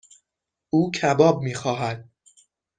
او 0.69 0.91
کباب 0.91 1.41
میخواهد. 1.43 2.09